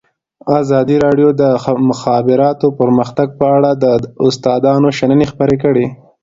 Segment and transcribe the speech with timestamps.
[0.59, 1.43] ازادي راډیو د د
[1.89, 3.85] مخابراتو پرمختګ په اړه د
[4.27, 5.85] استادانو شننې خپرې کړي.